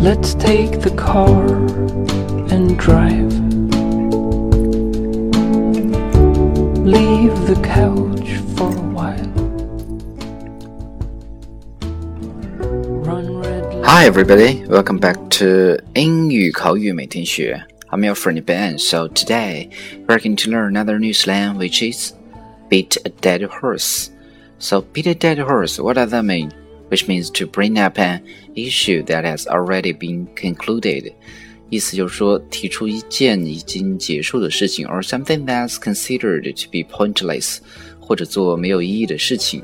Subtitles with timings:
[0.00, 1.44] Let's take the car
[2.50, 3.34] and drive.
[6.86, 8.87] Leave the couch for
[13.97, 17.59] Hi everybody, welcome back to 英语口语每天学.
[17.89, 18.77] I'm your friend Ben.
[18.77, 19.69] So today
[20.05, 22.13] we're going to learn another new slang which is
[22.69, 24.09] beat a dead horse.
[24.59, 26.51] So beat a dead horse, what does that mean?
[26.89, 28.21] Which means to bring up an
[28.55, 31.13] issue that has already been concluded.
[31.69, 37.57] 意思就是说，提出一件已经结束的事情，or something that's considered to be pointless，
[37.99, 39.63] 或者做没有意义的事情。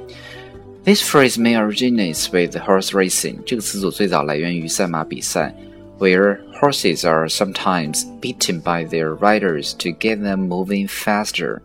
[0.83, 3.39] This phrase may originate with horse racing。
[3.45, 5.53] 这个词组最早来源于赛马比赛，
[5.99, 11.59] where horses are sometimes beaten by their riders to get them moving faster。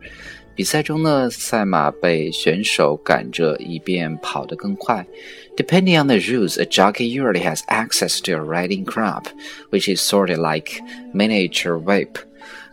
[0.57, 5.07] 比赛中呢，赛马被选手赶着，以便跑得更快。
[5.57, 9.27] Depending on the rules, a jockey usually has access to a riding crop,
[9.71, 10.81] which is sort of like
[11.13, 12.17] miniature whip.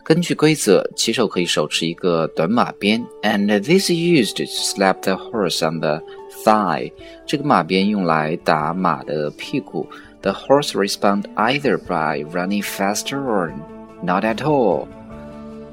[0.04, 6.02] 根据规则，骑手可以手持一个短马鞭，and this is used to slap the horse on the
[6.46, 6.92] thigh.
[7.26, 9.86] 这个马鞭用来打马的屁股。
[10.22, 13.52] The horse responds either by running faster or
[14.02, 14.86] not at all.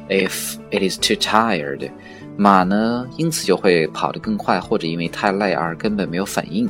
[0.09, 1.91] If it is too tired，
[2.35, 6.67] 马呢因此就会跑得更快，或者因为太累而根本没有反应。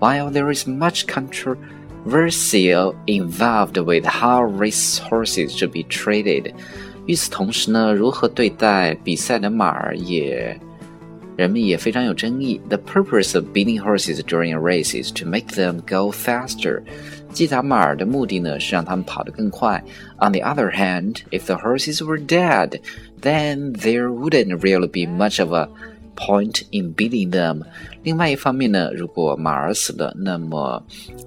[0.00, 2.72] While there is much controversy
[3.06, 6.54] involved with how race horses should be treated，
[7.04, 10.58] 与此同时呢，如何对待比赛的马儿也。
[11.36, 12.60] 人们也非常有争议。
[12.68, 16.82] The purpose of beating horses during a race is to make them go faster.
[17.32, 19.84] 击打马儿的目的呢是让它们跑得更快。
[20.18, 22.80] On the other hand, if the horses were dead,
[23.20, 25.68] then there wouldn't really be much of a
[26.16, 27.62] point in beating them.
[28.02, 30.82] 另外一方面呢，如果马儿死了，那么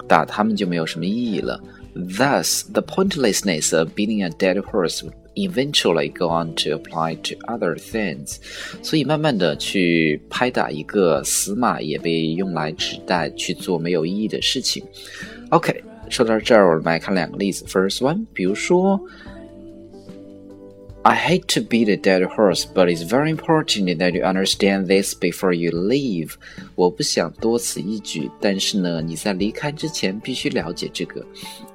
[0.07, 1.61] 打它们就没有什么意义了。
[1.95, 8.37] Thus, the pointlessness of beating a dead horse eventually go on to apply to other things，
[8.81, 14.83] 所以慢慢的去拍打一个死马也被用来指代去做没有意义的事情。
[15.49, 17.65] OK，说到这儿，我们来看两个例子。
[17.65, 18.99] First one，比如说。
[21.03, 25.51] I hate to beat a dead horse, but it's very important that you understand this before
[25.51, 26.33] you leave.
[26.75, 31.25] 我不想多此一举，但是呢，你在离开之前必须了解这个。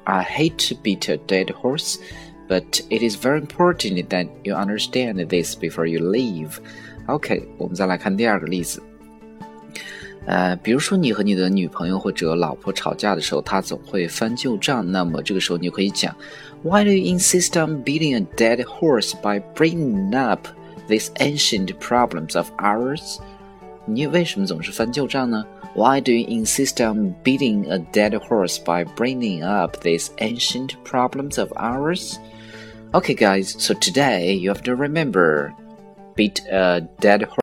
[0.04, 1.96] I hate to beat a dead horse,
[2.50, 6.58] but it is very important that you understand this before you leave.
[7.06, 8.82] OK，我们再来看第二个例子。
[10.26, 14.84] 呃，比如说你和你的女朋友或者老婆吵架的时候，她总会翻旧账。
[14.90, 16.12] 那么这个时候你就可以讲，
[16.62, 20.48] Why do you insist on beating a dead horse by bringing up
[20.88, 23.18] these ancient problems of ours？
[23.84, 25.46] 你为什么总是翻旧账呢？
[25.76, 31.52] Why do you insist on beating a dead horse by bringing up these ancient problems of
[31.52, 32.16] ours?
[32.93, 35.53] Okay, guys, so today you have to remember
[36.15, 37.39] beat a dead horse.